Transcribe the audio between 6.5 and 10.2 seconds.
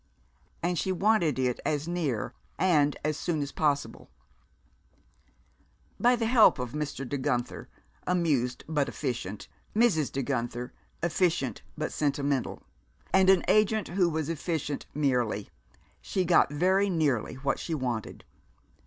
of Mr. De Guenther, amused but efficient, Mrs.